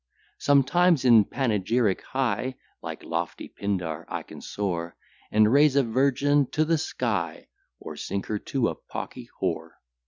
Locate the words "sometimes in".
0.39-1.25